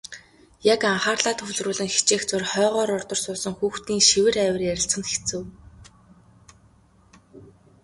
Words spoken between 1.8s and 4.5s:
хичээх зуур хойгуур урдуур суусан хүүхдийн шивэр